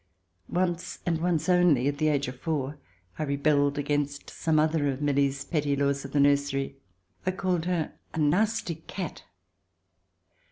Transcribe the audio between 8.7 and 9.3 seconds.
cat."